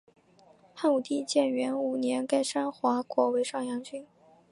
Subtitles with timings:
[0.73, 4.07] 汉武帝建元五年改山划国为山阳郡。